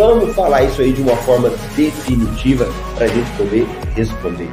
[0.00, 4.48] Vamos falar isso aí de uma forma definitiva para a gente poder responder.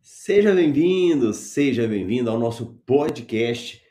[0.00, 3.84] Seja bem-vindo, seja bem-vindo ao nosso podcast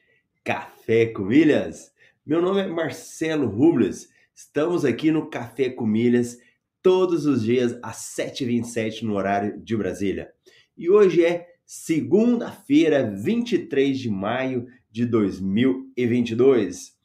[0.45, 1.91] Café com Milhas.
[2.23, 4.09] Meu nome é Marcelo Rubles.
[4.35, 6.37] Estamos aqui no Café com Milhas
[6.83, 10.31] todos os dias às 7h27 no horário de Brasília.
[10.77, 16.95] E hoje é segunda-feira, 23 de maio de 2022.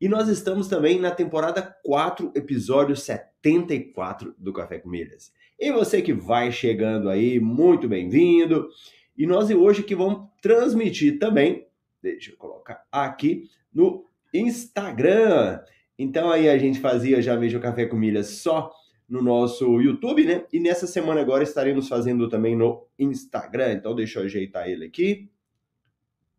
[0.00, 5.32] E nós estamos também na temporada 4, episódio 74 do Café com Milhas.
[5.56, 8.68] E você que vai chegando aí, muito bem-vindo.
[9.16, 11.69] E nós hoje que vamos transmitir também,
[12.02, 15.60] deixa eu colocar aqui no Instagram.
[15.98, 18.72] Então aí a gente fazia já vejo Café com Milhas só
[19.08, 20.46] no nosso YouTube, né?
[20.52, 23.72] E nessa semana agora estaremos fazendo também no Instagram.
[23.72, 25.30] Então deixa eu ajeitar ele aqui.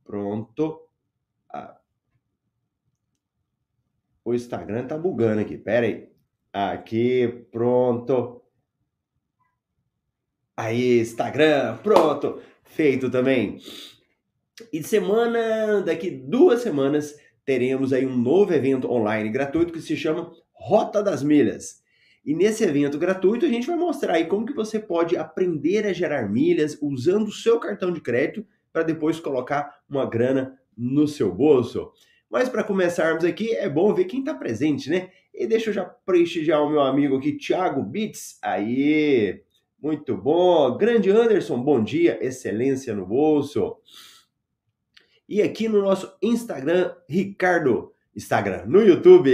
[0.03, 0.87] Pronto.
[1.49, 1.77] Ah.
[4.23, 5.57] O Instagram tá bugando aqui.
[5.57, 6.09] Pera aí.
[6.53, 8.41] Aqui, pronto.
[10.55, 13.57] Aí, Instagram, pronto, feito também.
[14.71, 20.31] E semana, daqui duas semanas, teremos aí um novo evento online gratuito que se chama
[20.53, 21.81] Rota das Milhas.
[22.23, 25.93] E nesse evento gratuito a gente vai mostrar aí como que você pode aprender a
[25.93, 31.33] gerar milhas usando o seu cartão de crédito para depois colocar uma grana no seu
[31.33, 31.91] bolso.
[32.29, 35.09] Mas para começarmos aqui, é bom ver quem está presente, né?
[35.33, 38.37] E deixa eu já prestigiar o meu amigo aqui, Thiago Bits.
[38.41, 39.41] Aí,
[39.81, 40.77] muito bom.
[40.77, 42.19] Grande Anderson, bom dia.
[42.21, 43.77] Excelência no bolso.
[45.31, 47.93] E aqui no nosso Instagram, Ricardo.
[48.13, 49.31] Instagram, no YouTube.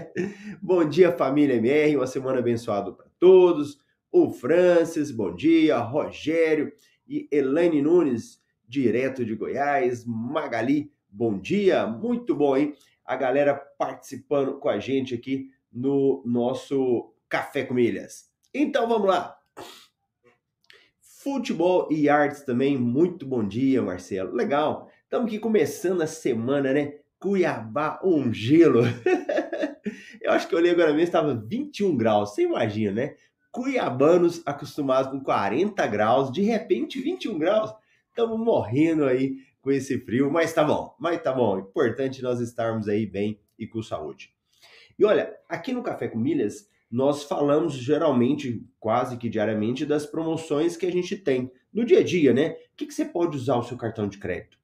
[0.62, 1.94] bom dia, família MR.
[1.94, 3.78] Uma semana abençoada para todos.
[4.10, 5.76] O Francis, bom dia.
[5.76, 6.72] Rogério
[7.06, 10.06] e Elaine Nunes, direto de Goiás.
[10.06, 11.86] Magali, bom dia.
[11.86, 12.74] Muito bom, hein?
[13.04, 18.30] A galera participando com a gente aqui no nosso Café com Milhas.
[18.54, 19.36] Então vamos lá.
[21.26, 24.32] Futebol e artes também, muito bom dia, Marcelo.
[24.32, 26.98] Legal, estamos aqui começando a semana, né?
[27.20, 28.82] Cuiabá, um gelo.
[30.20, 33.14] eu acho que eu olhei agora mesmo, estava 21 graus, você imagina, né?
[33.52, 37.72] Cuiabanos acostumados com 40 graus, de repente 21 graus,
[38.08, 41.60] estamos morrendo aí com esse frio, mas tá bom, mas tá bom.
[41.60, 44.34] Importante nós estarmos aí bem e com saúde.
[44.98, 50.76] E olha, aqui no Café com Milhas, nós falamos geralmente, quase que diariamente, das promoções
[50.76, 52.56] que a gente tem no dia a dia, né?
[52.72, 54.56] O que, que você pode usar o seu cartão de crédito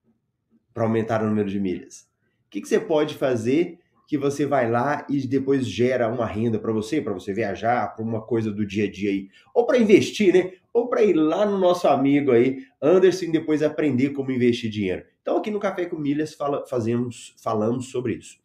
[0.73, 2.09] para aumentar o número de milhas?
[2.47, 3.79] O que, que você pode fazer
[4.13, 8.05] que você vai lá e depois gera uma renda para você, para você viajar, para
[8.05, 10.53] uma coisa do dia a dia aí, ou para investir, né?
[10.71, 15.03] Ou para ir lá no nosso amigo aí, Anderson, e depois aprender como investir dinheiro.
[15.23, 18.37] Então aqui no Café com Milhas fala, fazemos, falamos sobre isso.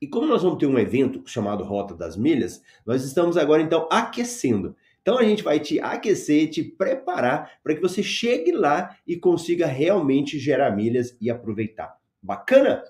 [0.00, 3.88] E como nós vamos ter um evento chamado Rota das Milhas, nós estamos agora então
[3.90, 4.76] aquecendo.
[5.02, 9.66] Então a gente vai te aquecer, te preparar para que você chegue lá e consiga
[9.66, 11.98] realmente gerar milhas e aproveitar.
[12.22, 12.84] Bacana?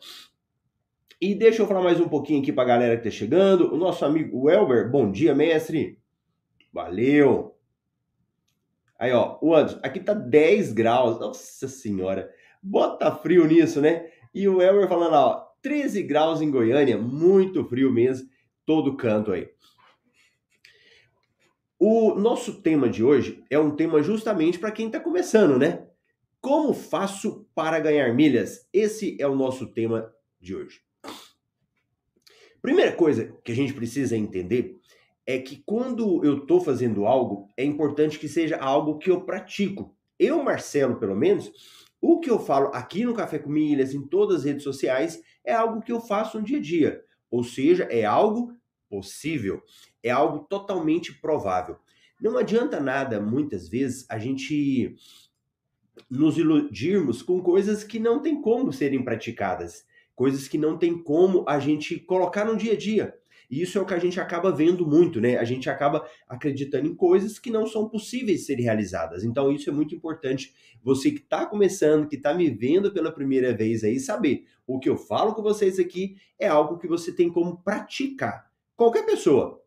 [1.19, 3.73] E deixa eu falar mais um pouquinho aqui para a galera que está chegando.
[3.73, 5.99] O nosso amigo Elber, bom dia, mestre.
[6.71, 7.56] Valeu.
[8.99, 11.19] Aí, ó, o Anderson, aqui tá 10 graus.
[11.19, 12.31] Nossa senhora.
[12.62, 14.11] Bota frio nisso, né?
[14.35, 18.29] E o Elber falando, ó, 13 graus em Goiânia, muito frio mesmo,
[18.67, 19.49] todo canto aí.
[21.84, 25.84] O nosso tema de hoje é um tema justamente para quem está começando, né?
[26.40, 28.69] Como faço para ganhar milhas?
[28.73, 30.08] Esse é o nosso tema
[30.40, 30.81] de hoje.
[32.62, 34.79] Primeira coisa que a gente precisa entender
[35.26, 39.93] é que quando eu estou fazendo algo, é importante que seja algo que eu pratico.
[40.17, 41.50] Eu, Marcelo, pelo menos,
[42.00, 45.52] o que eu falo aqui no Café com Milhas, em todas as redes sociais, é
[45.52, 47.02] algo que eu faço no dia a dia.
[47.28, 48.52] Ou seja, é algo
[48.93, 49.62] possível,
[50.03, 51.79] é algo totalmente provável.
[52.21, 54.94] Não adianta nada, muitas vezes, a gente
[56.11, 61.43] nos iludirmos com coisas que não tem como serem praticadas, coisas que não tem como
[61.49, 63.15] a gente colocar no dia a dia.
[63.50, 65.37] E isso é o que a gente acaba vendo muito, né?
[65.37, 69.25] A gente acaba acreditando em coisas que não são possíveis serem realizadas.
[69.25, 70.55] Então, isso é muito importante.
[70.83, 74.88] Você que está começando, que está me vendo pela primeira vez aí, saber o que
[74.88, 78.51] eu falo com vocês aqui é algo que você tem como praticar.
[78.82, 79.62] Qualquer pessoa.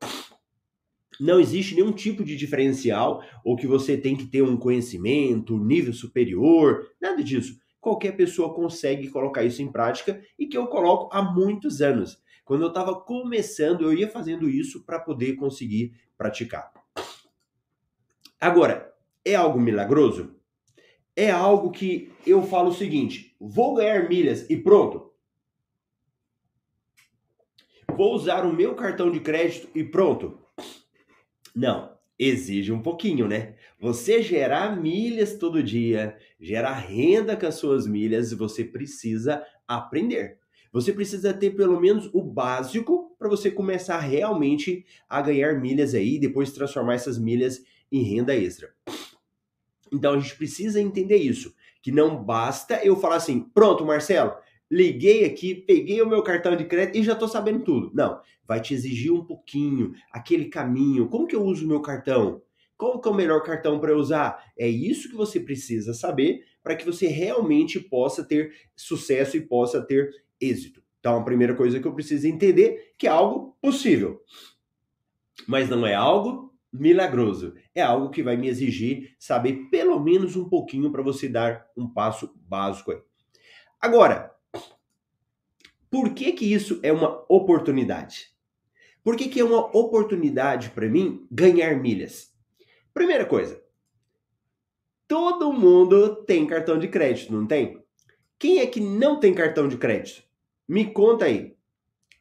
[1.22, 5.94] Não existe nenhum tipo de diferencial ou que você tem que ter um conhecimento, nível
[5.94, 7.58] superior, nada disso.
[7.80, 12.22] Qualquer pessoa consegue colocar isso em prática e que eu coloco há muitos anos.
[12.44, 16.74] Quando eu estava começando, eu ia fazendo isso para poder conseguir praticar.
[18.38, 20.36] Agora, é algo milagroso?
[21.16, 25.05] É algo que eu falo o seguinte: vou ganhar milhas e pronto.
[27.96, 30.38] Vou usar o meu cartão de crédito e pronto.
[31.56, 33.56] Não, exige um pouquinho, né?
[33.80, 40.38] Você gerar milhas todo dia, gerar renda com as suas milhas, você precisa aprender.
[40.74, 46.16] Você precisa ter pelo menos o básico para você começar realmente a ganhar milhas aí
[46.16, 48.74] e depois transformar essas milhas em renda extra.
[49.90, 54.34] Então a gente precisa entender isso, que não basta eu falar assim, pronto, Marcelo,
[54.70, 57.92] liguei aqui, peguei o meu cartão de crédito e já estou sabendo tudo.
[57.94, 61.08] Não, vai te exigir um pouquinho, aquele caminho.
[61.08, 62.42] Como que eu uso o meu cartão?
[62.78, 64.44] Qual que é o melhor cartão para usar?
[64.58, 69.82] É isso que você precisa saber para que você realmente possa ter sucesso e possa
[69.82, 70.10] ter
[70.42, 70.84] êxito.
[71.00, 74.22] Então, a primeira coisa que eu preciso entender que é algo possível.
[75.48, 77.54] Mas não é algo milagroso.
[77.74, 81.88] É algo que vai me exigir saber pelo menos um pouquinho para você dar um
[81.88, 82.98] passo básico aí.
[83.80, 84.35] Agora,
[85.90, 88.36] por que que isso é uma oportunidade?
[89.04, 92.34] Por que que é uma oportunidade para mim ganhar milhas?
[92.94, 93.62] Primeira coisa,
[95.08, 97.84] todo mundo tem cartão de crédito, não tem?
[98.40, 100.24] Quem é que não tem cartão de crédito?
[100.68, 101.56] Me conta aí.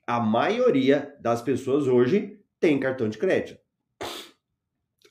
[0.06, 3.58] A maioria das pessoas hoje tem cartão de crédito.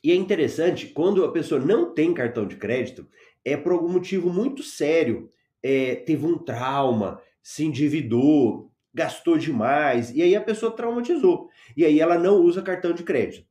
[0.03, 3.07] E é interessante, quando a pessoa não tem cartão de crédito,
[3.43, 5.31] é por algum motivo muito sério.
[5.61, 11.49] É, teve um trauma, se endividou, gastou demais, e aí a pessoa traumatizou.
[11.75, 13.45] E aí ela não usa cartão de crédito.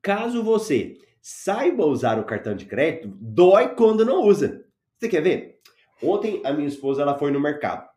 [0.00, 4.64] Caso você saiba usar o cartão de crédito, dói quando não usa.
[4.96, 5.58] Você quer ver?
[6.02, 7.88] Ontem a minha esposa ela foi no mercado.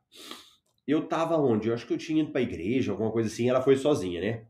[0.87, 1.67] Eu tava onde?
[1.67, 3.49] Eu acho que eu tinha ido pra igreja, alguma coisa assim.
[3.49, 4.45] Ela foi sozinha, né?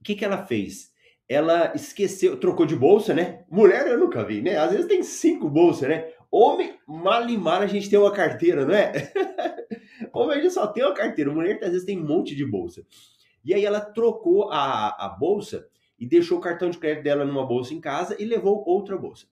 [0.00, 0.90] O que que ela fez?
[1.28, 3.44] Ela esqueceu, trocou de bolsa, né?
[3.48, 4.56] Mulher eu nunca vi, né?
[4.56, 6.12] Às vezes tem cinco bolsas, né?
[6.34, 9.12] Homem, mal e mal a gente tem uma carteira, não é?
[10.14, 11.30] Homem a gente só tem uma carteira.
[11.30, 12.86] Mulher às vezes tem um monte de bolsa.
[13.44, 15.68] E aí ela trocou a, a bolsa
[15.98, 19.26] e deixou o cartão de crédito dela numa bolsa em casa e levou outra bolsa.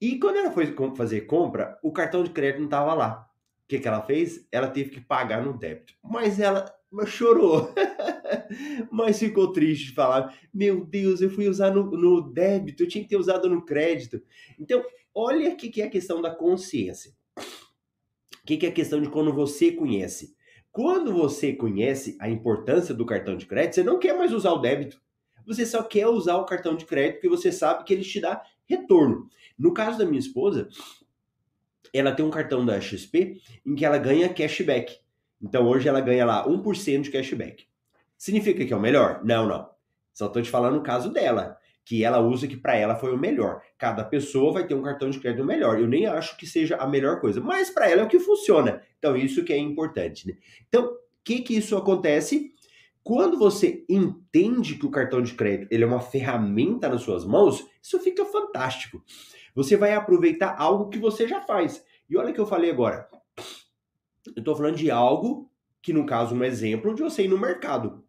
[0.00, 3.30] E quando ela foi fazer compra, o cartão de crédito não estava lá.
[3.64, 4.48] O que, que ela fez?
[4.50, 5.94] Ela teve que pagar no débito.
[6.02, 6.66] Mas ela
[7.06, 7.72] chorou.
[8.90, 13.04] Mas ficou triste de falar: Meu Deus, eu fui usar no, no débito, eu tinha
[13.04, 14.20] que ter usado no crédito.
[14.58, 14.82] Então,
[15.14, 17.12] olha o que, que é a questão da consciência.
[17.36, 20.34] O que, que é a questão de quando você conhece.
[20.72, 24.58] Quando você conhece a importância do cartão de crédito, você não quer mais usar o
[24.58, 25.00] débito.
[25.46, 28.42] Você só quer usar o cartão de crédito porque você sabe que ele te dá
[28.66, 29.28] retorno.
[29.58, 30.68] No caso da minha esposa,
[31.92, 34.98] ela tem um cartão da XP em que ela ganha cashback.
[35.42, 37.66] Então hoje ela ganha lá 1% de cashback.
[38.16, 39.24] Significa que é o melhor?
[39.24, 39.70] Não, não.
[40.12, 41.56] Só estou te falando o caso dela,
[41.90, 43.62] que ela usa que para ela foi o melhor.
[43.76, 45.76] Cada pessoa vai ter um cartão de crédito melhor.
[45.76, 48.80] Eu nem acho que seja a melhor coisa, mas para ela é o que funciona.
[48.96, 50.34] Então isso que é importante, né?
[50.68, 52.54] Então, o que que isso acontece?
[53.02, 57.66] Quando você entende que o cartão de crédito ele é uma ferramenta nas suas mãos,
[57.82, 59.02] isso fica fantástico.
[59.52, 61.84] Você vai aproveitar algo que você já faz.
[62.08, 63.08] E olha o que eu falei agora.
[64.28, 65.50] Eu estou falando de algo
[65.82, 68.04] que, no caso, um exemplo de você ir no mercado.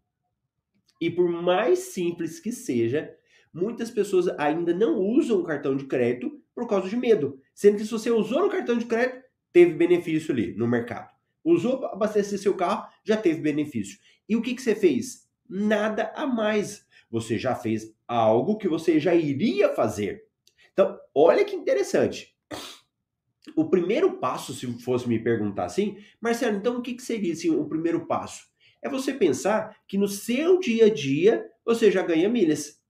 [1.00, 3.12] E por mais simples que seja,
[3.52, 7.38] muitas pessoas ainda não usam o cartão de crédito por causa de medo.
[7.54, 11.10] Sendo que se você usou no cartão de crédito, teve benefício ali no mercado.
[11.44, 13.98] Usou para abastecer seu carro, já teve benefício.
[14.28, 15.28] E o que, que você fez?
[15.48, 16.86] Nada a mais.
[17.10, 20.24] Você já fez algo que você já iria fazer.
[20.72, 22.34] Então, olha que interessante.
[23.56, 27.50] O primeiro passo, se fosse me perguntar assim, Marcelo, então o que, que seria assim,
[27.50, 28.46] o primeiro passo?
[28.80, 32.81] É você pensar que no seu dia a dia você já ganha milhas.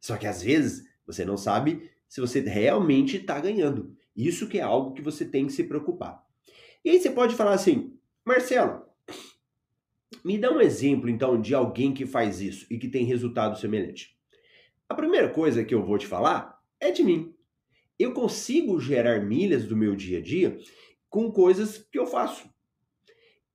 [0.00, 3.96] Só que às vezes você não sabe se você realmente está ganhando.
[4.14, 6.24] Isso que é algo que você tem que se preocupar.
[6.84, 8.82] E aí você pode falar assim, Marcelo,
[10.24, 14.16] me dá um exemplo então de alguém que faz isso e que tem resultado semelhante.
[14.88, 17.34] A primeira coisa que eu vou te falar é de mim.
[17.98, 20.58] eu consigo gerar milhas do meu dia a dia
[21.08, 22.48] com coisas que eu faço.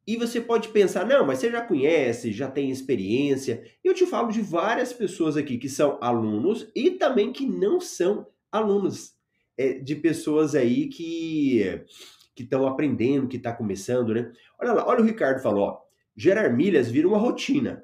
[0.05, 3.63] E você pode pensar, não, mas você já conhece, já tem experiência.
[3.83, 8.27] Eu te falo de várias pessoas aqui que são alunos e também que não são
[8.51, 9.13] alunos.
[9.57, 11.85] É, de pessoas aí que
[12.33, 14.31] que estão aprendendo, que está começando, né?
[14.59, 15.81] Olha lá, olha o Ricardo falou, ó,
[16.15, 17.83] gerar milhas vira uma rotina.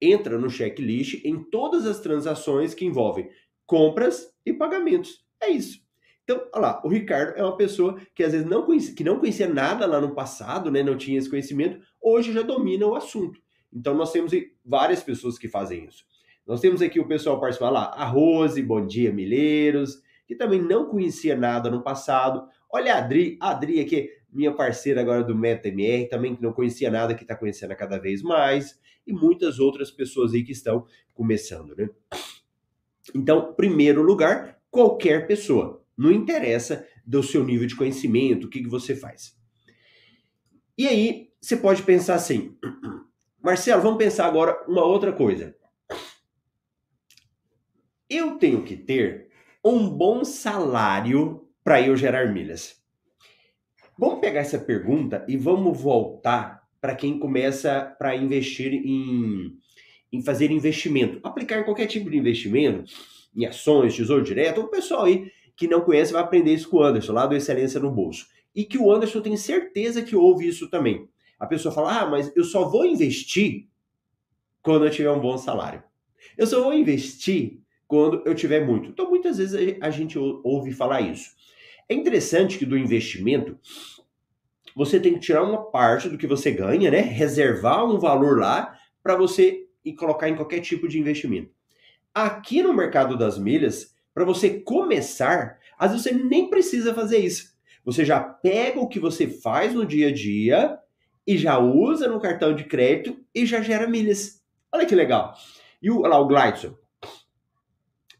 [0.00, 3.30] Entra no checklist em todas as transações que envolvem
[3.66, 5.24] compras e pagamentos.
[5.40, 5.80] É isso.
[6.30, 9.18] Então, olha lá, o Ricardo é uma pessoa que às vezes não conhecia, que não
[9.18, 13.40] conhecia nada lá no passado, né, não tinha esse conhecimento, hoje já domina o assunto.
[13.72, 14.30] Então, nós temos
[14.64, 16.04] várias pessoas que fazem isso.
[16.46, 20.86] Nós temos aqui o pessoal participar lá, a Rose, bom dia, Milheiros, que também não
[20.86, 22.46] conhecia nada no passado.
[22.72, 26.92] Olha a Adri, a Adri aqui, minha parceira agora do MetaMR, também que não conhecia
[26.92, 31.74] nada, que está conhecendo cada vez mais, e muitas outras pessoas aí que estão começando,
[31.74, 31.90] né?
[33.12, 35.79] Então, primeiro lugar, qualquer pessoa.
[36.00, 39.38] Não interessa do seu nível de conhecimento, o que, que você faz.
[40.78, 42.56] E aí, você pode pensar assim,
[43.44, 45.54] Marcelo, vamos pensar agora uma outra coisa.
[48.08, 49.28] Eu tenho que ter
[49.62, 52.82] um bom salário para eu gerar milhas.
[53.98, 59.54] Vamos pegar essa pergunta e vamos voltar para quem começa para investir em,
[60.10, 62.90] em fazer investimento, aplicar em qualquer tipo de investimento,
[63.36, 66.82] em ações, tesouro direto, o pessoal aí que não conhece vai aprender isso com o
[66.82, 68.26] Anderson, lá do Excelência no Bolso.
[68.54, 71.06] E que o Anderson tem certeza que ouve isso também.
[71.38, 73.68] A pessoa fala: ah, mas eu só vou investir
[74.62, 75.82] quando eu tiver um bom salário.
[76.38, 78.88] Eu só vou investir quando eu tiver muito.
[78.88, 81.28] Então, muitas vezes a gente ouve falar isso.
[81.86, 83.58] É interessante que do investimento
[84.74, 87.00] você tem que tirar uma parte do que você ganha, né?
[87.02, 91.50] Reservar um valor lá para você e colocar em qualquer tipo de investimento.
[92.14, 97.56] Aqui no mercado das milhas, para você começar, às vezes você nem precisa fazer isso.
[97.82, 100.78] Você já pega o que você faz no dia a dia
[101.26, 104.44] e já usa no cartão de crédito e já gera milhas.
[104.70, 105.34] Olha que legal.
[105.80, 106.76] E o, lá, o Glidson.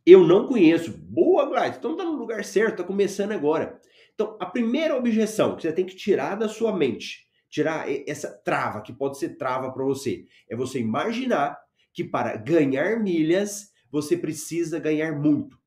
[0.07, 0.91] Eu não conheço.
[0.91, 1.77] Boa, Glidson.
[1.79, 3.79] Então tá no lugar certo, tá começando agora.
[4.15, 8.81] Então, a primeira objeção que você tem que tirar da sua mente, tirar essa trava,
[8.81, 11.59] que pode ser trava para você, é você imaginar
[11.93, 15.60] que para ganhar milhas, você precisa ganhar muito.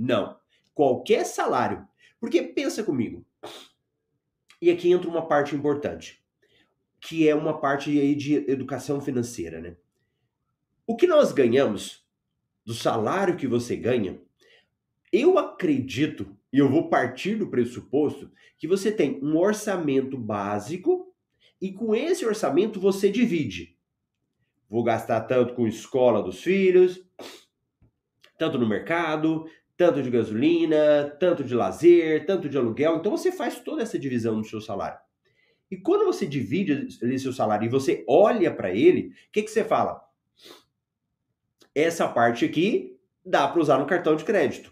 [0.00, 0.38] Não.
[0.72, 1.86] Qualquer salário.
[2.18, 3.22] Porque pensa comigo.
[4.60, 6.24] E aqui entra uma parte importante,
[6.98, 9.76] que é uma parte aí de educação financeira, né?
[10.86, 12.04] O que nós ganhamos
[12.64, 14.20] do salário que você ganha,
[15.12, 21.14] eu acredito, e eu vou partir do pressuposto, que você tem um orçamento básico
[21.60, 23.78] e com esse orçamento você divide.
[24.68, 27.02] Vou gastar tanto com escola dos filhos,
[28.38, 29.46] tanto no mercado,
[29.80, 32.96] tanto de gasolina, tanto de lazer, tanto de aluguel.
[32.96, 34.98] Então você faz toda essa divisão no seu salário.
[35.70, 39.50] E quando você divide ali seu salário e você olha para ele, o que, que
[39.50, 39.98] você fala?
[41.74, 42.94] Essa parte aqui
[43.24, 44.70] dá para usar no cartão de crédito.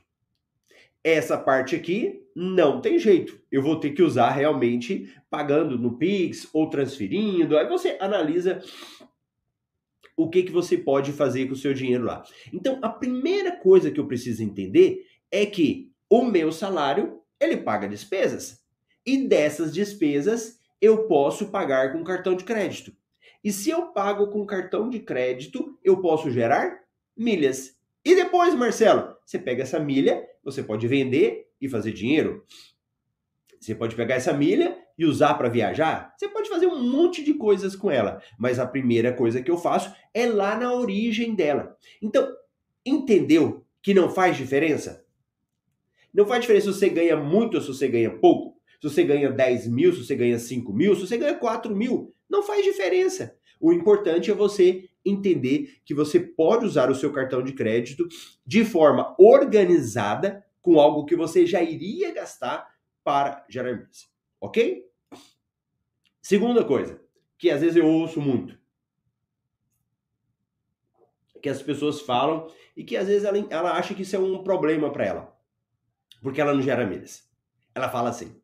[1.02, 3.40] Essa parte aqui não tem jeito.
[3.50, 7.56] Eu vou ter que usar realmente pagando no Pix ou transferindo.
[7.56, 8.60] Aí você analisa
[10.18, 12.24] o que, que você pode fazer com o seu dinheiro lá.
[12.52, 17.88] Então, a primeira coisa que eu preciso entender é que o meu salário, ele paga
[17.88, 18.60] despesas.
[19.06, 22.92] E dessas despesas, eu posso pagar com cartão de crédito.
[23.44, 26.80] E se eu pago com cartão de crédito, eu posso gerar
[27.16, 27.76] milhas.
[28.04, 32.44] E depois, Marcelo, você pega essa milha, você pode vender e fazer dinheiro.
[33.60, 37.34] Você pode pegar essa milha e usar para viajar, você pode fazer um monte de
[37.34, 41.76] coisas com ela, mas a primeira coisa que eu faço é lá na origem dela.
[42.02, 42.28] Então,
[42.84, 45.04] entendeu que não faz diferença?
[46.12, 48.58] Não faz diferença se você ganha muito ou se você ganha pouco.
[48.80, 52.14] Se você ganha 10 mil, se você ganha 5 mil, se você ganha 4 mil.
[52.28, 53.36] Não faz diferença.
[53.60, 58.06] O importante é você entender que você pode usar o seu cartão de crédito
[58.46, 62.68] de forma organizada com algo que você já iria gastar
[63.02, 64.08] para gerar milhas.
[64.40, 64.87] Ok?
[66.28, 67.00] Segunda coisa,
[67.38, 68.54] que às vezes eu ouço muito,
[71.40, 74.44] que as pessoas falam e que às vezes ela, ela acha que isso é um
[74.44, 75.40] problema para ela,
[76.22, 77.26] porque ela não gera milhas.
[77.74, 78.38] Ela fala assim: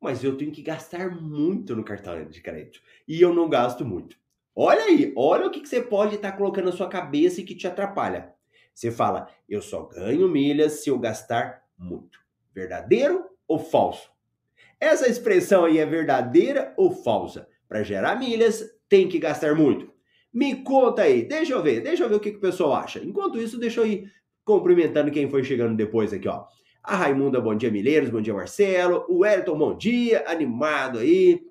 [0.00, 4.16] mas eu tenho que gastar muito no cartão de crédito e eu não gasto muito.
[4.54, 7.44] Olha aí, olha o que, que você pode estar tá colocando na sua cabeça e
[7.44, 8.32] que te atrapalha.
[8.72, 12.20] Você fala, eu só ganho milhas se eu gastar muito.
[12.54, 14.09] Verdadeiro ou falso?
[14.80, 17.46] Essa expressão aí é verdadeira ou falsa?
[17.68, 19.92] Para gerar milhas, tem que gastar muito.
[20.32, 22.98] Me conta aí, deixa eu ver, deixa eu ver o que, que o pessoal acha.
[22.98, 24.10] Enquanto isso, deixa eu ir
[24.44, 26.44] cumprimentando quem foi chegando depois aqui, ó.
[26.82, 29.04] A Raimunda, bom dia, Mileiros, bom dia, Marcelo.
[29.08, 31.42] O Elton, bom dia, animado aí.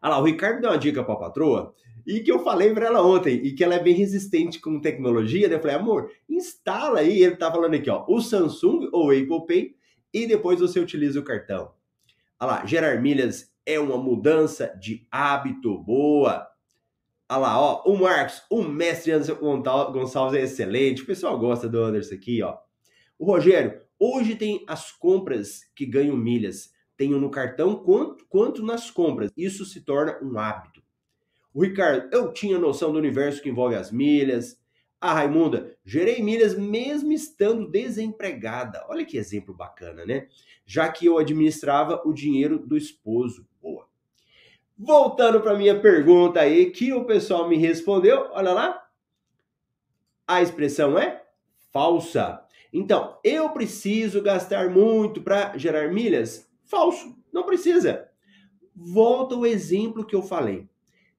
[0.00, 1.74] Olha lá, o Ricardo deu uma dica pra patroa
[2.06, 5.48] e que eu falei para ela ontem, e que ela é bem resistente com tecnologia.
[5.48, 7.22] Daí eu falei, amor, instala aí.
[7.22, 9.74] Ele tá falando aqui, ó, o Samsung ou Apple Pay,
[10.14, 11.74] e depois você utiliza o cartão.
[12.38, 16.46] Olha lá, gerar milhas é uma mudança de hábito boa.
[17.28, 19.34] Olha lá, ó, o Marcos, o mestre Anderson
[19.92, 21.02] Gonçalves é excelente.
[21.02, 22.58] O pessoal gosta do Anderson aqui, ó.
[23.18, 26.72] O Rogério, hoje tem as compras que ganham milhas.
[26.96, 29.32] Tenho no cartão quanto, quanto nas compras.
[29.36, 30.82] Isso se torna um hábito.
[31.52, 34.58] O Ricardo, eu tinha noção do universo que envolve as milhas.
[35.04, 38.86] A Raimunda, gerei milhas mesmo estando desempregada.
[38.88, 40.28] Olha que exemplo bacana, né?
[40.64, 43.46] Já que eu administrava o dinheiro do esposo.
[43.60, 43.86] Boa.
[44.78, 48.82] Voltando para minha pergunta aí, que o pessoal me respondeu, olha lá.
[50.26, 51.22] A expressão é
[51.70, 52.42] falsa.
[52.72, 56.50] Então, eu preciso gastar muito para gerar milhas?
[56.64, 58.08] Falso, não precisa.
[58.74, 60.66] Volta o exemplo que eu falei.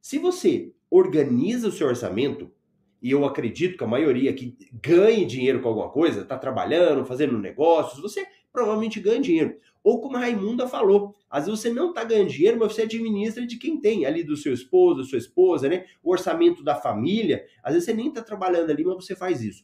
[0.02, 2.52] Se você organiza o seu orçamento,
[3.02, 7.38] e eu acredito que a maioria que ganhe dinheiro com alguma coisa, está trabalhando, fazendo
[7.38, 9.58] negócios, você provavelmente ganha dinheiro.
[9.84, 13.46] Ou como a Raimunda falou, às vezes você não está ganhando dinheiro, mas você administra
[13.46, 15.86] de quem tem, ali do seu esposo, da sua esposa, né?
[16.02, 17.46] O orçamento da família.
[17.62, 19.64] Às vezes você nem está trabalhando ali, mas você faz isso.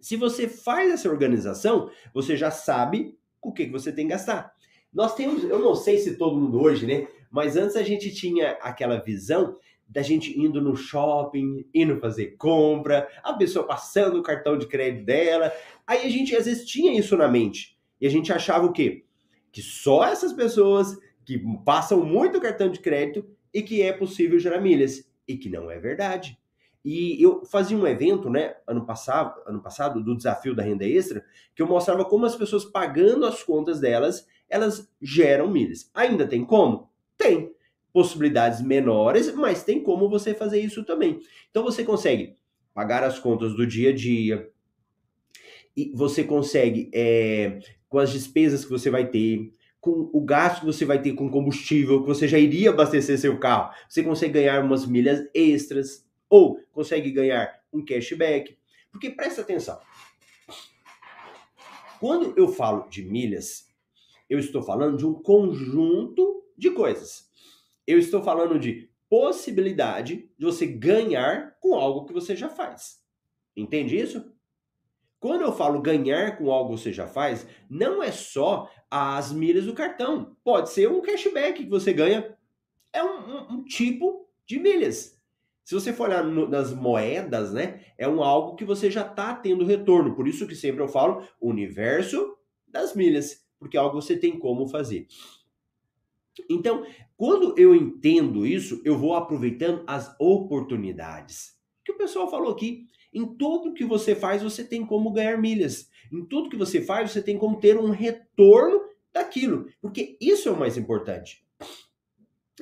[0.00, 4.52] Se você faz essa organização, você já sabe o que, que você tem que gastar.
[4.92, 7.06] Nós temos, eu não sei se todo mundo hoje, né?
[7.30, 9.56] Mas antes a gente tinha aquela visão
[9.88, 15.04] da gente indo no shopping, indo fazer compra, a pessoa passando o cartão de crédito
[15.04, 15.52] dela.
[15.86, 17.76] Aí a gente às vezes tinha isso na mente.
[18.00, 19.04] E a gente achava o quê?
[19.52, 24.60] Que só essas pessoas que passam muito cartão de crédito e que é possível gerar
[24.60, 25.08] milhas.
[25.26, 26.38] E que não é verdade.
[26.84, 31.24] E eu fazia um evento, né, ano passado, ano passado, do desafio da renda extra,
[31.52, 35.90] que eu mostrava como as pessoas pagando as contas delas, elas geram milhas.
[35.92, 36.88] Ainda tem como?
[37.18, 37.55] Tem
[37.96, 41.18] possibilidades menores, mas tem como você fazer isso também.
[41.50, 42.34] Então você consegue
[42.74, 44.50] pagar as contas do dia a dia,
[45.74, 50.66] e você consegue, é, com as despesas que você vai ter, com o gasto que
[50.66, 54.62] você vai ter com combustível, que você já iria abastecer seu carro, você consegue ganhar
[54.62, 58.58] umas milhas extras, ou consegue ganhar um cashback.
[58.92, 59.80] Porque presta atenção.
[61.98, 63.74] Quando eu falo de milhas,
[64.28, 67.25] eu estou falando de um conjunto de coisas.
[67.86, 72.98] Eu estou falando de possibilidade de você ganhar com algo que você já faz.
[73.56, 74.32] Entende isso?
[75.18, 79.64] Quando eu falo ganhar com algo que você já faz, não é só as milhas
[79.64, 80.36] do cartão.
[80.44, 82.36] Pode ser um cashback que você ganha.
[82.92, 85.16] É um, um, um tipo de milhas.
[85.64, 89.34] Se você for olhar no, nas moedas, né, é um algo que você já está
[89.34, 90.14] tendo retorno.
[90.14, 92.36] Por isso que sempre eu falo universo
[92.68, 95.08] das milhas, porque é algo que você tem como fazer.
[96.50, 96.84] Então,
[97.16, 101.56] quando eu entendo isso, eu vou aproveitando as oportunidades.
[101.84, 105.88] Que o pessoal falou aqui, em tudo que você faz, você tem como ganhar milhas.
[106.12, 108.80] Em tudo que você faz, você tem como ter um retorno
[109.12, 111.44] daquilo, porque isso é o mais importante.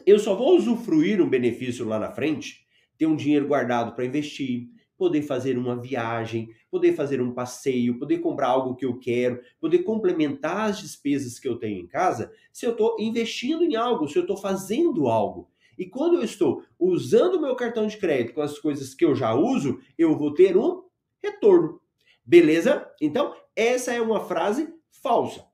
[0.07, 2.65] Eu só vou usufruir um benefício lá na frente,
[2.97, 8.19] ter um dinheiro guardado para investir, poder fazer uma viagem, poder fazer um passeio, poder
[8.19, 12.65] comprar algo que eu quero, poder complementar as despesas que eu tenho em casa, se
[12.67, 15.51] eu estou investindo em algo, se eu estou fazendo algo.
[15.77, 19.15] E quando eu estou usando o meu cartão de crédito com as coisas que eu
[19.15, 20.85] já uso, eu vou ter um
[21.23, 21.81] retorno.
[22.25, 22.91] Beleza?
[23.01, 25.45] Então, essa é uma frase falsa.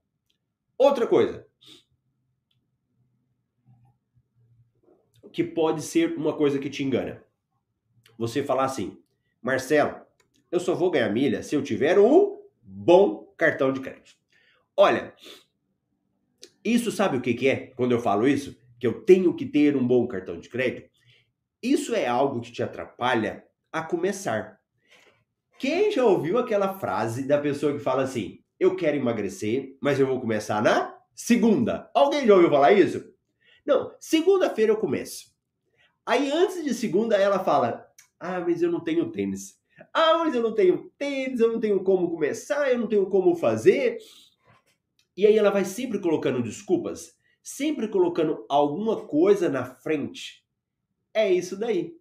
[0.76, 1.46] Outra coisa.
[5.32, 7.24] Que pode ser uma coisa que te engana.
[8.18, 8.98] Você falar assim:
[9.42, 10.00] Marcelo,
[10.50, 14.16] eu só vou ganhar milha se eu tiver um bom cartão de crédito.
[14.76, 15.14] Olha,
[16.64, 18.56] isso sabe o que, que é quando eu falo isso?
[18.78, 20.90] Que eu tenho que ter um bom cartão de crédito?
[21.62, 24.58] Isso é algo que te atrapalha a começar.
[25.58, 30.06] Quem já ouviu aquela frase da pessoa que fala assim: Eu quero emagrecer, mas eu
[30.06, 31.90] vou começar na segunda?
[31.94, 33.04] Alguém já ouviu falar isso?
[33.66, 35.30] Não, segunda-feira eu começo.
[36.06, 37.89] Aí antes de segunda ela fala:
[38.20, 39.58] ah, mas eu não tenho tênis.
[39.94, 43.34] Ah, mas eu não tenho tênis, eu não tenho como começar, eu não tenho como
[43.34, 43.96] fazer.
[45.16, 50.44] E aí ela vai sempre colocando desculpas, sempre colocando alguma coisa na frente.
[51.14, 51.94] É isso daí.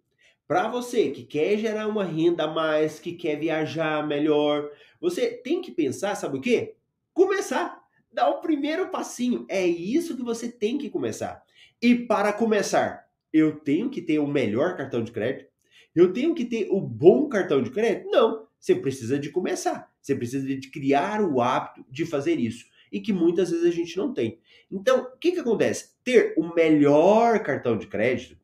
[0.46, 5.62] Para você que quer gerar uma renda a mais, que quer viajar melhor, você tem
[5.62, 6.76] que pensar, sabe o quê?
[7.14, 7.80] Começar.
[8.12, 9.46] Dar o primeiro passinho.
[9.48, 11.42] É isso que você tem que começar.
[11.80, 15.49] E para começar, eu tenho que ter o melhor cartão de crédito,
[15.94, 18.10] eu tenho que ter o bom cartão de crédito?
[18.10, 18.46] Não.
[18.58, 19.90] Você precisa de começar.
[20.00, 22.66] Você precisa de criar o hábito de fazer isso.
[22.92, 24.38] E que muitas vezes a gente não tem.
[24.70, 25.92] Então, o que, que acontece?
[26.04, 28.36] Ter o melhor cartão de crédito,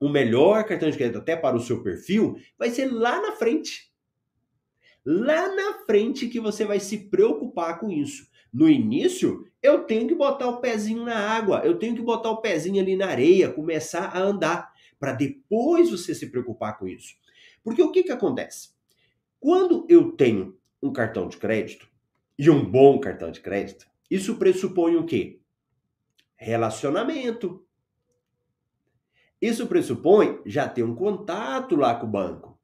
[0.00, 3.90] o melhor cartão de crédito até para o seu perfil, vai ser lá na frente.
[5.04, 8.28] Lá na frente que você vai se preocupar com isso.
[8.52, 12.40] No início, eu tenho que botar o pezinho na água, eu tenho que botar o
[12.40, 17.14] pezinho ali na areia, começar a andar, para depois você se preocupar com isso.
[17.64, 18.70] Porque o que, que acontece?
[19.40, 21.90] Quando eu tenho um cartão de crédito,
[22.40, 25.40] e um bom cartão de crédito, isso pressupõe o quê?
[26.36, 27.62] Relacionamento.
[29.42, 32.58] Isso pressupõe já ter um contato lá com o banco.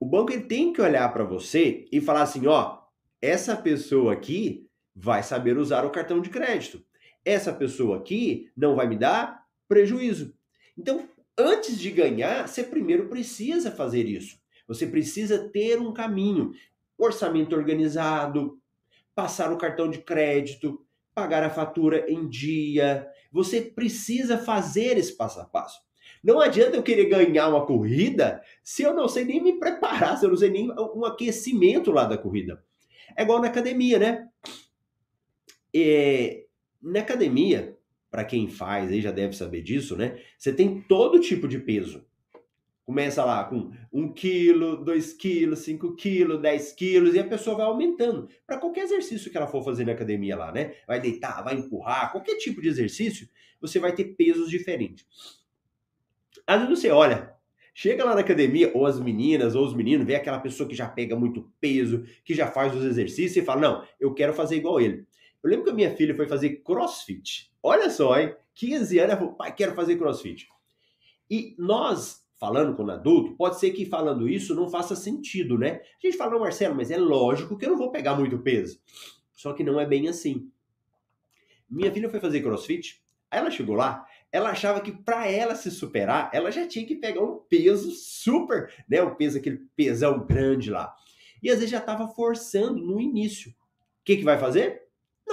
[0.00, 2.80] O banco ele tem que olhar para você e falar assim, ó,
[3.20, 6.82] essa pessoa aqui vai saber usar o cartão de crédito.
[7.22, 10.34] Essa pessoa aqui não vai me dar prejuízo.
[10.78, 11.06] Então,
[11.38, 14.38] antes de ganhar, você primeiro precisa fazer isso.
[14.66, 16.52] Você precisa ter um caminho,
[16.96, 18.58] orçamento organizado,
[19.14, 23.06] passar o cartão de crédito, pagar a fatura em dia.
[23.30, 25.80] Você precisa fazer esse passo a passo.
[26.22, 30.24] Não adianta eu querer ganhar uma corrida se eu não sei nem me preparar, se
[30.24, 32.64] eu não sei nem um aquecimento lá da corrida.
[33.14, 34.28] É igual na academia, né?
[35.74, 36.44] É,
[36.82, 37.73] na academia,
[38.14, 40.16] para quem faz aí já deve saber disso, né?
[40.38, 42.06] Você tem todo tipo de peso.
[42.84, 47.66] Começa lá com 1 quilo, 2 quilos, 5 quilos, 10 quilos, e a pessoa vai
[47.66, 48.28] aumentando.
[48.46, 50.74] Para qualquer exercício que ela for fazer na academia lá, né?
[50.86, 53.28] Vai deitar, vai empurrar, qualquer tipo de exercício,
[53.60, 55.04] você vai ter pesos diferentes.
[56.46, 57.34] Às vezes você olha,
[57.74, 60.86] chega lá na academia, ou as meninas, ou os meninos, vê aquela pessoa que já
[60.86, 64.80] pega muito peso, que já faz os exercícios e fala: Não, eu quero fazer igual
[64.80, 65.04] ele.
[65.44, 67.52] Eu lembro que a minha filha foi fazer crossfit.
[67.62, 68.34] Olha só, hein?
[68.54, 70.48] 15 anos, ela falou: Pai, quero fazer crossfit.
[71.30, 75.80] E nós falando quando adulto, pode ser que falando isso não faça sentido, né?
[76.02, 78.80] A gente fala, Marcelo, mas é lógico que eu não vou pegar muito peso.
[79.32, 80.50] Só que não é bem assim.
[81.70, 86.30] Minha filha foi fazer crossfit, ela chegou lá, ela achava que para ela se superar,
[86.32, 89.02] ela já tinha que pegar um peso super, né?
[89.02, 90.94] Um peso, aquele pesão grande lá.
[91.42, 93.50] E às vezes já estava forçando no início.
[93.50, 94.83] O que, que vai fazer?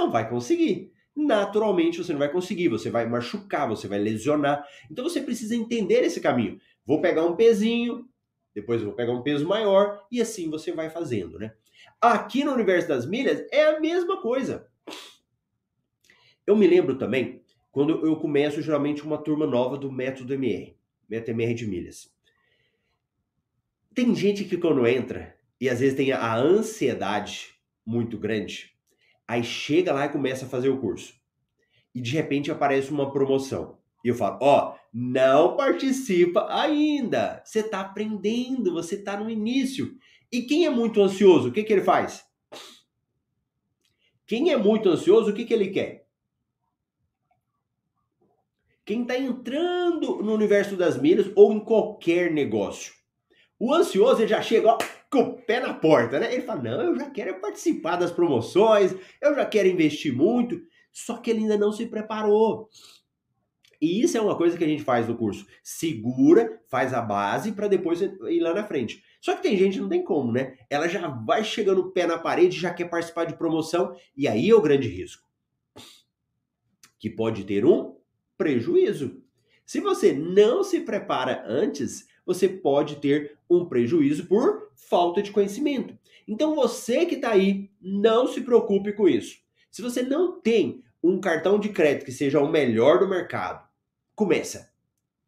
[0.02, 0.92] Não vai conseguir.
[1.16, 4.66] Naturalmente você não vai conseguir, você vai machucar, você vai lesionar.
[4.90, 6.60] Então você precisa entender esse caminho.
[6.84, 8.10] Vou pegar um pezinho,
[8.56, 11.54] depois vou pegar um peso maior e assim você vai fazendo, né?
[12.02, 14.68] Aqui no universo das milhas é a mesma coisa.
[16.48, 20.76] Eu me lembro também quando eu começo geralmente uma turma nova do método MR,
[21.08, 22.12] método MR de milhas.
[23.94, 27.54] Tem gente que quando entra e às vezes tem a ansiedade
[27.86, 28.71] muito grande,
[29.32, 31.14] aí chega lá e começa a fazer o curso.
[31.96, 33.78] E de repente aparece uma promoção.
[34.04, 37.42] E eu falo, ó, oh, não participa ainda.
[37.46, 39.96] Você está aprendendo, você está no início.
[40.30, 42.26] E quem é muito ansioso, o que, que ele faz?
[44.28, 46.06] Quem é muito ansioso, o que, que ele quer?
[48.84, 52.94] Quem está entrando no universo das milhas ou em qualquer negócio.
[53.62, 56.34] O ansioso ele já chega ó, com o pé na porta, né?
[56.34, 60.60] Ele fala: Não, eu já quero participar das promoções, eu já quero investir muito.
[60.92, 62.70] Só que ele ainda não se preparou.
[63.80, 65.46] E isso é uma coisa que a gente faz no curso.
[65.62, 69.04] Segura, faz a base para depois ir lá na frente.
[69.22, 70.58] Só que tem gente que não tem como, né?
[70.68, 74.50] Ela já vai chegando o pé na parede, já quer participar de promoção, e aí
[74.50, 75.24] é o grande risco.
[76.98, 77.96] Que pode ter um
[78.40, 79.22] prejuízo.
[79.68, 85.98] Se você não se prepara antes, você pode ter um prejuízo por falta de conhecimento.
[86.28, 89.38] Então você que está aí, não se preocupe com isso.
[89.70, 93.68] Se você não tem um cartão de crédito que seja o melhor do mercado,
[94.16, 94.72] começa.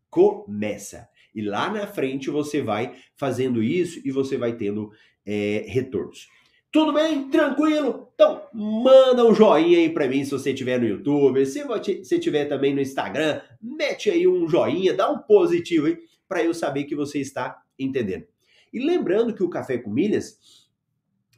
[0.09, 1.09] Começa.
[1.33, 4.91] E lá na frente você vai fazendo isso e você vai tendo
[5.25, 6.27] é, retornos.
[6.71, 7.29] Tudo bem?
[7.29, 8.09] Tranquilo?
[8.15, 11.45] Então, manda um joinha aí pra mim se você estiver no YouTube.
[11.45, 15.97] Se você estiver também no Instagram, mete aí um joinha, dá um positivo aí
[16.33, 18.25] para eu saber que você está entendendo.
[18.73, 20.35] E lembrando que o Café com Milhas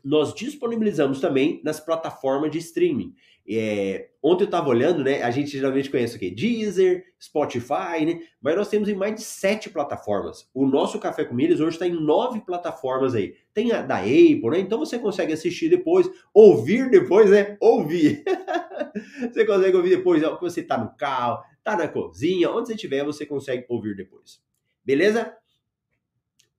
[0.02, 3.14] nós disponibilizamos também nas plataformas de streaming.
[3.46, 5.22] É, ontem eu estava olhando, né?
[5.22, 6.32] A gente geralmente conhece o quê?
[6.32, 8.22] Deezer, Spotify, né?
[8.40, 10.50] Mas nós temos em mais de sete plataformas.
[10.54, 13.34] O nosso Café com Milhas hoje está em nove plataformas aí.
[13.54, 14.60] Tem a da Apple, né?
[14.60, 17.58] Então você consegue assistir depois, ouvir depois, né?
[17.60, 18.24] Ouvir.
[19.30, 23.26] você consegue ouvir depois, você está no carro, está na cozinha, onde você estiver, você
[23.26, 24.45] consegue ouvir depois.
[24.86, 25.36] Beleza?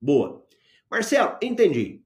[0.01, 0.45] Boa.
[0.91, 2.03] Marcelo, entendi.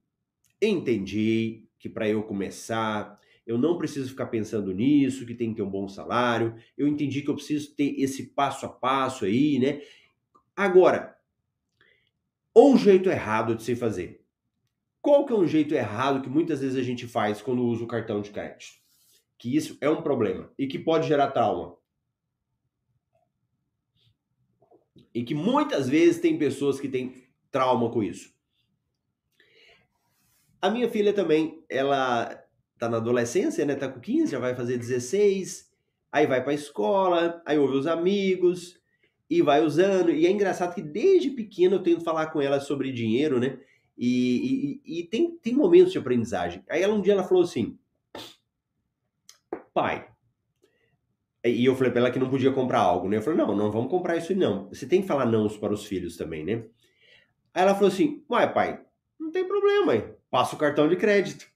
[0.60, 5.62] Entendi que para eu começar eu não preciso ficar pensando nisso, que tem que ter
[5.62, 9.80] um bom salário, eu entendi que eu preciso ter esse passo a passo aí, né?
[10.54, 11.16] Agora,
[12.54, 14.24] um jeito errado de se fazer.
[15.02, 17.88] Qual que é um jeito errado que muitas vezes a gente faz quando usa o
[17.88, 18.78] cartão de crédito?
[19.36, 21.79] Que isso é um problema e que pode gerar trauma.
[25.14, 28.32] E que muitas vezes tem pessoas que têm trauma com isso.
[30.62, 32.42] A minha filha também, ela
[32.78, 33.74] tá na adolescência, né?
[33.74, 35.70] Tá com 15, já vai fazer 16,
[36.12, 38.78] aí vai pra escola, aí ouve os amigos
[39.28, 40.10] e vai usando.
[40.10, 43.58] E é engraçado que desde pequeno eu tento falar com ela sobre dinheiro, né?
[43.96, 46.64] E, e, e tem, tem momentos de aprendizagem.
[46.68, 47.78] Aí ela um dia ela falou assim:
[49.72, 50.09] pai,
[51.44, 53.16] e eu falei para ela que não podia comprar algo, né?
[53.16, 54.68] Eu falei, não, não vamos comprar isso não.
[54.68, 56.64] Você tem que falar não para os filhos também, né?
[57.54, 58.84] Aí ela falou assim, uai, pai,
[59.18, 60.14] não tem problema, mãe.
[60.30, 61.46] Passa o cartão de crédito.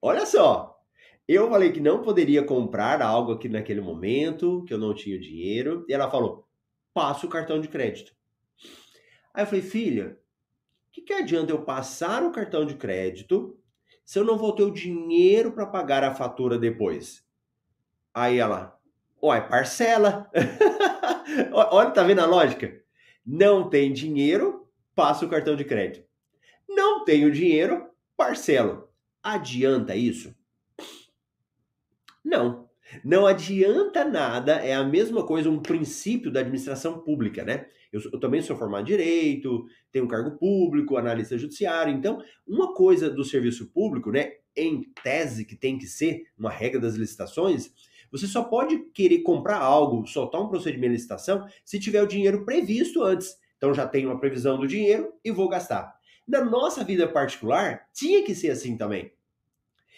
[0.00, 0.80] Olha só,
[1.26, 5.84] eu falei que não poderia comprar algo aqui naquele momento, que eu não tinha dinheiro.
[5.88, 6.48] E ela falou,
[6.94, 8.14] passa o cartão de crédito.
[9.34, 10.18] Aí eu falei, filha,
[10.88, 13.58] o que, que adianta eu passar o cartão de crédito
[14.04, 17.22] se eu não vou ter o dinheiro para pagar a fatura depois?
[18.14, 18.77] Aí ela,
[19.20, 20.30] Uai, parcela.
[21.52, 22.80] Olha, tá vendo a lógica?
[23.26, 26.06] Não tem dinheiro, passa o cartão de crédito.
[26.68, 28.88] Não tenho dinheiro, parcelo.
[29.22, 30.34] Adianta isso?
[32.24, 32.68] Não.
[33.04, 37.66] Não adianta nada, é a mesma coisa, um princípio da administração pública, né?
[37.92, 41.92] Eu, eu, também sou formado em direito, tenho um cargo público, analista judiciário.
[41.92, 46.80] Então, uma coisa do serviço público, né, em tese que tem que ser uma regra
[46.80, 47.72] das licitações,
[48.10, 52.44] você só pode querer comprar algo, soltar um procedimento de licitação, se tiver o dinheiro
[52.44, 53.36] previsto antes.
[53.56, 55.96] Então já tenho uma previsão do dinheiro e vou gastar.
[56.26, 59.12] Na nossa vida particular, tinha que ser assim também.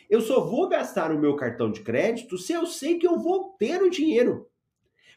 [0.08, 3.56] Eu só vou gastar o meu cartão de crédito se eu sei que eu vou
[3.58, 4.48] ter o dinheiro.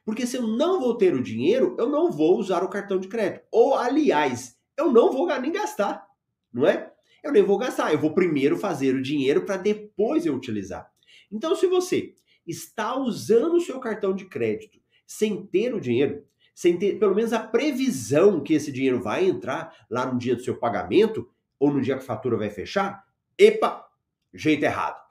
[0.05, 3.07] Porque se eu não vou ter o dinheiro, eu não vou usar o cartão de
[3.07, 3.45] crédito.
[3.51, 6.05] Ou, aliás, eu não vou nem gastar,
[6.51, 6.91] não é?
[7.23, 10.91] Eu nem vou gastar, eu vou primeiro fazer o dinheiro para depois eu utilizar.
[11.31, 12.13] Então, se você
[12.45, 17.33] está usando o seu cartão de crédito sem ter o dinheiro, sem ter pelo menos
[17.33, 21.29] a previsão que esse dinheiro vai entrar lá no dia do seu pagamento
[21.59, 23.05] ou no dia que a fatura vai fechar,
[23.37, 23.87] epa,
[24.33, 25.01] jeito errado.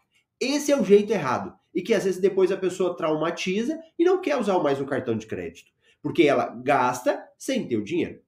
[0.40, 1.56] Esse é o jeito errado.
[1.74, 5.16] E que às vezes depois a pessoa traumatiza e não quer usar mais o cartão
[5.16, 5.70] de crédito.
[6.02, 8.20] Porque ela gasta sem ter o dinheiro.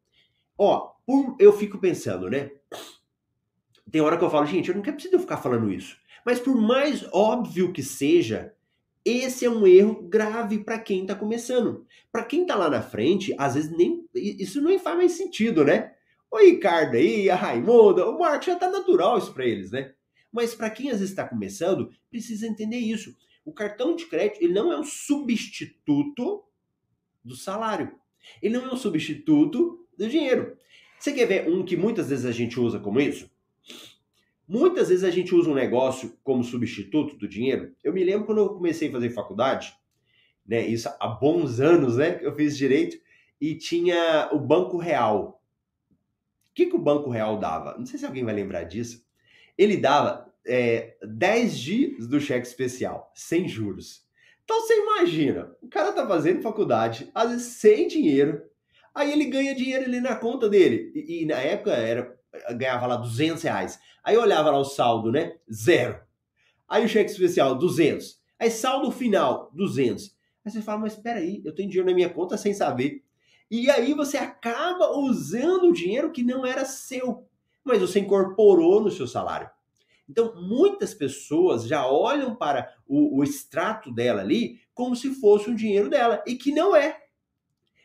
[0.57, 0.93] Ó,
[1.39, 2.51] eu fico pensando, né?
[3.91, 5.99] Tem hora que eu falo, gente, eu não quero precisar ficar falando isso.
[6.25, 8.54] Mas por mais óbvio que seja,
[9.05, 11.87] esse é um erro grave para quem está começando.
[12.11, 15.93] Para quem está lá na frente, às vezes nem isso nem faz mais sentido, né?
[16.31, 19.93] O Ricardo aí, a Raimunda, o Marcos já tá natural isso para eles, né?
[20.33, 23.15] Mas para quem às vezes está começando, precisa entender isso.
[23.45, 26.43] O cartão de crédito ele não é um substituto
[27.23, 27.93] do salário.
[28.43, 30.57] Ele não é um substituto do dinheiro.
[30.99, 33.31] Você quer ver um que muitas vezes a gente usa como isso?
[34.47, 37.75] Muitas vezes a gente usa um negócio como substituto do dinheiro.
[37.83, 39.75] Eu me lembro quando eu comecei a fazer faculdade,
[40.47, 40.67] né?
[40.67, 42.19] Isso há bons anos, né?
[42.23, 42.99] Eu fiz direito
[43.41, 45.43] e tinha o Banco Real.
[46.51, 47.77] O que, que o Banco Real dava?
[47.79, 49.05] Não sei se alguém vai lembrar disso.
[49.57, 54.05] Ele dava é, 10 dias do cheque especial, sem juros.
[54.45, 58.43] Então você imagina, o cara tá fazendo faculdade, às vezes sem dinheiro,
[58.95, 60.93] aí ele ganha dinheiro ali na conta dele.
[60.95, 62.14] E, e na época era
[62.57, 63.79] ganhava lá 200 reais.
[64.03, 65.37] Aí eu olhava lá o saldo, né?
[65.53, 66.01] Zero.
[66.69, 68.21] Aí o cheque especial, 200.
[68.39, 70.15] Aí saldo final, 200.
[70.45, 73.03] Aí você fala, mas espera aí, eu tenho dinheiro na minha conta sem saber.
[73.51, 77.27] E aí você acaba usando o dinheiro que não era seu,
[77.63, 79.49] mas você incorporou no seu salário.
[80.09, 85.55] Então, muitas pessoas já olham para o, o extrato dela ali como se fosse um
[85.55, 87.04] dinheiro dela, e que não é.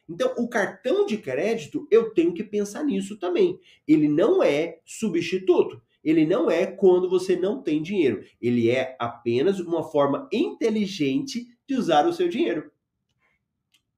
[0.10, 3.60] Então, o cartão de crédito, eu tenho que pensar nisso também.
[3.88, 5.82] Ele não é substituto.
[6.04, 8.24] Ele não é quando você não tem dinheiro.
[8.42, 12.72] Ele é apenas uma forma inteligente de usar o seu dinheiro.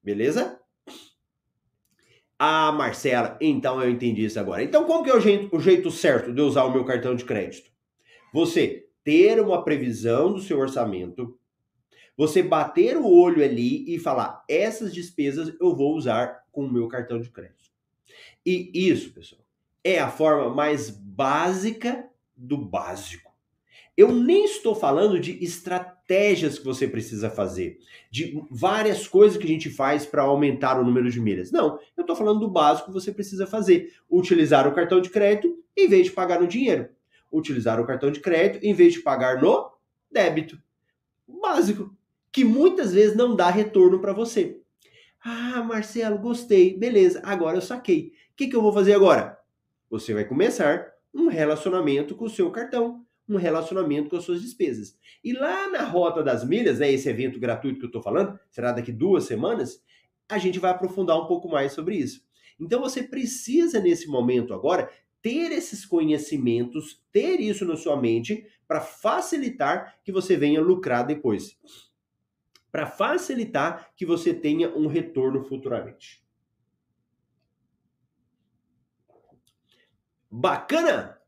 [0.04, 0.60] Beleza?
[2.38, 4.64] Ah, Marcela, então eu entendi isso agora.
[4.64, 7.24] Então, como que é o jeito, o jeito certo de usar o meu cartão de
[7.24, 7.72] crédito?
[8.34, 11.40] Você ter uma previsão do seu orçamento,
[12.18, 16.88] você bater o olho ali e falar: essas despesas eu vou usar com o meu
[16.88, 17.72] cartão de crédito.
[18.46, 19.42] E isso, pessoal,
[19.84, 23.32] é a forma mais básica do básico.
[23.96, 27.78] Eu nem estou falando de estratégias que você precisa fazer,
[28.10, 31.52] de várias coisas que a gente faz para aumentar o número de milhas.
[31.52, 35.58] Não, eu estou falando do básico que você precisa fazer: utilizar o cartão de crédito
[35.78, 36.90] em vez de pagar no dinheiro.
[37.32, 39.72] Utilizar o cartão de crédito em vez de pagar no
[40.12, 40.62] débito.
[41.28, 41.96] Básico
[42.32, 44.62] que muitas vezes não dá retorno para você.
[45.24, 48.14] Ah, Marcelo, gostei, beleza, agora eu saquei.
[48.32, 49.38] O que, que eu vou fazer agora?
[49.90, 54.98] Você vai começar Um relacionamento com o seu cartão, um relacionamento com as suas despesas.
[55.24, 58.72] E lá na Rota das Milhas, né, esse evento gratuito que eu estou falando, será
[58.72, 59.84] daqui duas semanas,
[60.30, 62.22] a gente vai aprofundar um pouco mais sobre isso.
[62.60, 64.90] Então você precisa, nesse momento agora,
[65.22, 71.58] ter esses conhecimentos, ter isso na sua mente, para facilitar que você venha lucrar depois.
[72.72, 76.24] Para facilitar que você tenha um retorno futuramente.
[80.30, 81.20] Bacana?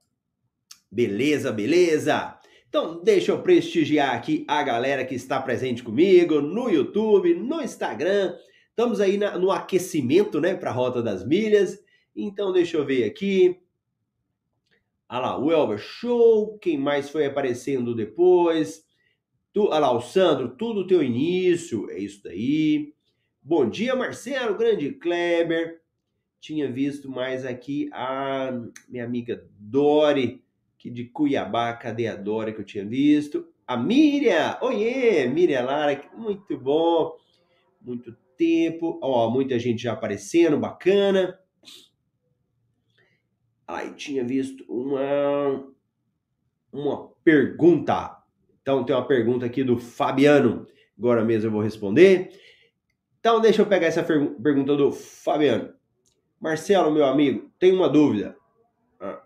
[0.90, 2.40] Beleza, beleza.
[2.70, 8.36] Então, deixa eu prestigiar aqui a galera que está presente comigo no YouTube, no Instagram.
[8.70, 11.78] Estamos aí na, no aquecimento, né, para a Rota das Milhas.
[12.16, 13.60] Então, deixa eu ver aqui.
[15.08, 16.58] Ah lá, o Elber Show.
[16.58, 18.83] Quem mais foi aparecendo depois?
[19.54, 21.88] Tu, ah lá, o Sandro, tudo teu início.
[21.92, 22.92] É isso daí.
[23.40, 25.84] Bom dia, Marcelo, grande Kleber
[26.40, 28.52] tinha visto mais aqui a
[28.90, 30.44] minha amiga Dori,
[30.78, 33.48] que de Cuiabá, cadê a Dori que eu tinha visto?
[33.68, 37.16] A Miriam, oiê, Miriam Lara, muito bom,
[37.80, 41.40] muito tempo, ó, muita gente já aparecendo, bacana.
[43.68, 45.72] Aí tinha visto uma
[46.74, 48.23] uma pergunta.
[48.64, 50.66] Então tem uma pergunta aqui do Fabiano.
[50.98, 52.32] Agora mesmo eu vou responder.
[53.20, 55.74] Então deixa eu pegar essa pergunta do Fabiano.
[56.40, 58.36] Marcelo, meu amigo, tem uma dúvida.
[59.00, 59.22] Ah.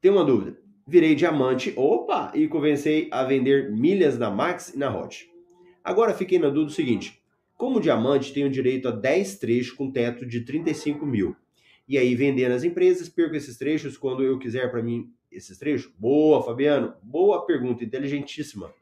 [0.00, 0.58] Tem uma dúvida.
[0.86, 5.30] Virei diamante, opa, e comecei a vender milhas na Max e na Hot.
[5.84, 7.22] Agora fiquei na dúvida do seguinte:
[7.54, 11.36] como diamante, tenho direito a 10 trechos com teto de 35 mil.
[11.86, 15.92] E aí, vender nas empresas, perco esses trechos quando eu quiser para mim esses trechos?
[15.98, 16.94] Boa, Fabiano.
[17.02, 18.72] Boa pergunta, inteligentíssima.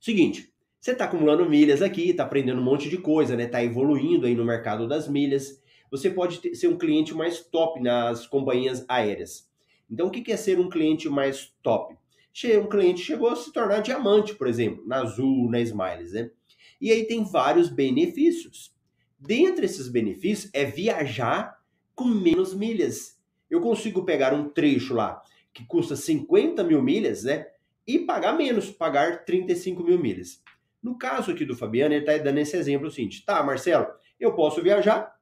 [0.00, 3.44] Seguinte, você está acumulando milhas aqui, está aprendendo um monte de coisa, né?
[3.44, 5.60] Está evoluindo aí no mercado das milhas.
[5.90, 9.50] Você pode ter, ser um cliente mais top nas companhias aéreas.
[9.90, 11.96] Então, o que é ser um cliente mais top?
[12.62, 16.30] Um cliente chegou a se tornar diamante, por exemplo, na Azul, na Smiles, né?
[16.80, 18.74] E aí tem vários benefícios.
[19.18, 21.58] Dentre esses benefícios é viajar
[21.94, 23.15] com menos milhas.
[23.50, 27.46] Eu consigo pegar um trecho lá que custa 50 mil milhas, né?
[27.86, 30.42] E pagar menos, pagar 35 mil milhas.
[30.82, 33.86] No caso aqui do Fabiano, ele está dando esse exemplo seguinte: tá, Marcelo,
[34.20, 35.14] eu posso viajar,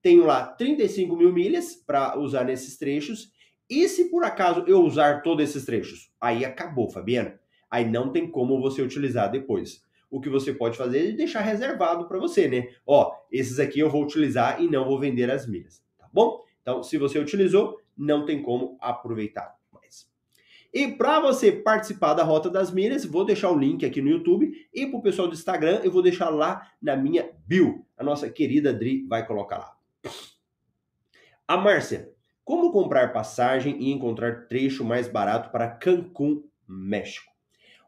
[0.00, 3.32] tenho lá 35 mil milhas para usar nesses trechos,
[3.68, 6.10] e se por acaso eu usar todos esses trechos?
[6.20, 7.32] Aí acabou, Fabiano.
[7.70, 9.82] Aí não tem como você utilizar depois.
[10.10, 12.68] O que você pode fazer é deixar reservado para você, né?
[12.84, 16.42] Ó, esses aqui eu vou utilizar e não vou vender as milhas, tá bom?
[16.62, 19.60] Então, se você utilizou, não tem como aproveitar.
[20.72, 24.52] E para você participar da Rota das Milhas, vou deixar o link aqui no YouTube
[24.72, 27.84] e para o pessoal do Instagram, eu vou deixar lá na minha bio.
[27.98, 29.76] A nossa querida Dri vai colocar lá.
[31.46, 32.12] A Márcia,
[32.44, 37.32] como comprar passagem e encontrar trecho mais barato para Cancún, México?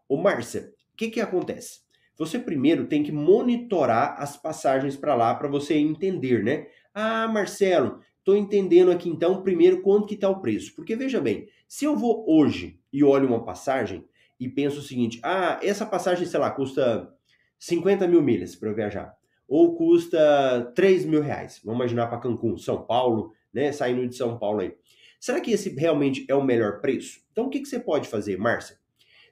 [0.08, 1.82] Ô Márcia, o que que acontece?
[2.18, 6.66] Você primeiro tem que monitorar as passagens para lá para você entender, né?
[6.92, 10.76] Ah, Marcelo, Estou entendendo aqui então, primeiro, quanto que está o preço.
[10.76, 14.04] Porque veja bem, se eu vou hoje e olho uma passagem
[14.38, 17.12] e penso o seguinte, ah, essa passagem, sei lá, custa
[17.58, 19.12] 50 mil milhas para eu viajar.
[19.48, 21.61] Ou custa 3 mil reais.
[21.64, 23.72] Vamos imaginar para Cancún, São Paulo, né?
[23.72, 24.72] Saindo de São Paulo aí.
[25.18, 27.20] Será que esse realmente é o melhor preço?
[27.32, 28.76] Então o que, que você pode fazer, Márcia?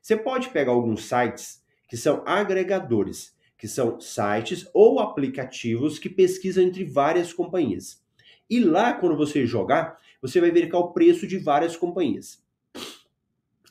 [0.03, 6.65] Você pode pegar alguns sites que são agregadores, que são sites ou aplicativos que pesquisam
[6.65, 8.03] entre várias companhias.
[8.51, 12.45] E lá, quando você jogar, você vai verificar o preço de várias companhias.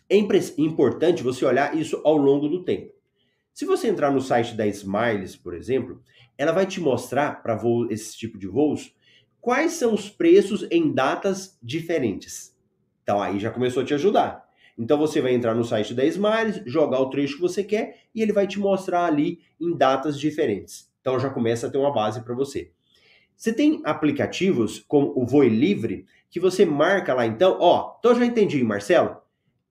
[0.10, 2.94] É importante você olhar isso ao longo do tempo.
[3.54, 6.02] Se você entrar no site da Smiles, por exemplo,
[6.38, 8.96] ela vai te mostrar para esse tipo de voos
[9.42, 12.58] quais são os preços em datas diferentes.
[13.04, 14.48] Então aí já começou a te ajudar.
[14.78, 18.22] Então você vai entrar no site da Smiles, jogar o trecho que você quer e
[18.22, 20.90] ele vai te mostrar ali em datas diferentes.
[21.02, 22.72] Então já começa a ter uma base para você.
[23.40, 28.26] Você tem aplicativos como o Voe Livre que você marca lá então, ó, então já
[28.26, 29.16] entendi, Marcelo.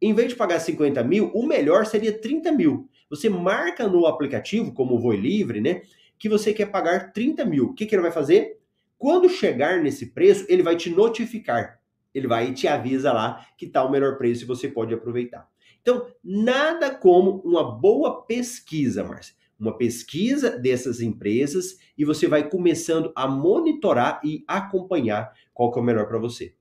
[0.01, 2.89] Em vez de pagar 50 mil, o melhor seria 30 mil.
[3.11, 5.83] Você marca no aplicativo, como o Voe Livre, né,
[6.19, 7.66] que você quer pagar 30 mil.
[7.66, 8.59] O que, que ele vai fazer?
[8.97, 11.79] Quando chegar nesse preço, ele vai te notificar.
[12.14, 15.47] Ele vai e te avisa lá que está o melhor preço e você pode aproveitar.
[15.83, 23.12] Então, nada como uma boa pesquisa, Márcia uma pesquisa dessas empresas e você vai começando
[23.14, 26.54] a monitorar e acompanhar qual que é o melhor para você.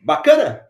[0.00, 0.66] Bacana?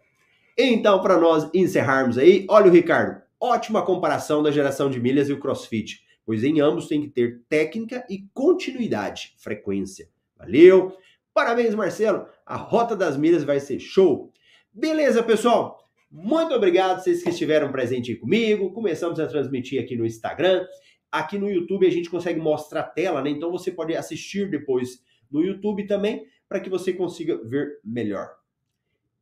[0.56, 5.32] Então, para nós encerrarmos aí, olha o Ricardo, ótima comparação da geração de milhas e
[5.32, 10.08] o CrossFit, pois em ambos tem que ter técnica e continuidade, frequência.
[10.36, 10.96] Valeu?
[11.32, 12.26] Parabéns, Marcelo.
[12.44, 14.30] A Rota das Milhas vai ser show.
[14.72, 15.78] Beleza, pessoal?
[16.10, 18.70] Muito obrigado vocês que estiveram presentes comigo.
[18.72, 20.66] Começamos a transmitir aqui no Instagram.
[21.12, 23.28] Aqui no YouTube a gente consegue mostrar a tela, né?
[23.28, 28.30] Então você pode assistir depois no YouTube também, para que você consiga ver melhor.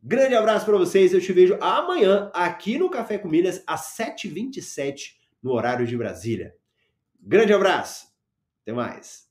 [0.03, 1.12] Grande abraço para vocês.
[1.12, 6.55] Eu te vejo amanhã aqui no Café com Milhas às 7h27 no horário de Brasília.
[7.20, 8.07] Grande abraço.
[8.62, 9.28] Até mais.